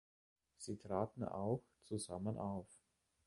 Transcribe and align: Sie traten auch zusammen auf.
Sie 0.57 0.77
traten 0.77 1.25
auch 1.25 1.61
zusammen 1.83 2.39
auf. 2.39 2.65